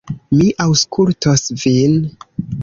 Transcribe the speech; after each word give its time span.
Mi 0.37 0.47
aŭskultos 0.65 1.45
vin. 1.65 1.95